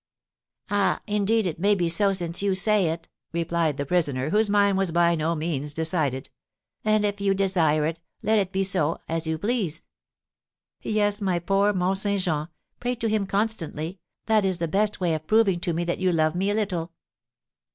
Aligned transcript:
"Ah, 0.71 0.99
indeed, 1.05 1.45
it 1.45 1.59
may 1.59 1.75
be 1.75 1.87
so 1.87 2.11
since 2.11 2.41
you 2.41 2.55
say 2.55 2.87
it!" 2.89 3.07
replied 3.33 3.77
the 3.77 3.85
prisoner, 3.85 4.31
whose 4.31 4.49
mind 4.49 4.75
was 4.75 4.91
by 4.91 5.13
no 5.13 5.35
means 5.35 5.75
decided; 5.75 6.31
"and 6.83 7.05
if 7.05 7.21
you 7.21 7.35
desire 7.35 7.85
it, 7.85 7.99
let 8.23 8.39
it 8.39 8.51
be 8.51 8.63
so; 8.63 8.97
as 9.07 9.27
you 9.27 9.37
please." 9.37 9.83
"Yes, 10.81 11.21
my 11.21 11.37
poor 11.37 11.71
Mont 11.71 11.99
Saint 11.99 12.23
Jean, 12.23 12.47
pray 12.79 12.95
to 12.95 13.09
him 13.09 13.27
constantly, 13.27 13.99
that 14.25 14.43
is 14.43 14.57
the 14.57 14.67
best 14.67 14.99
way 14.99 15.13
of 15.13 15.27
proving 15.27 15.59
to 15.59 15.71
me 15.71 15.83
that 15.83 15.99
you 15.99 16.11
love 16.11 16.33
me 16.33 16.49
a 16.49 16.55
little." 16.55 16.93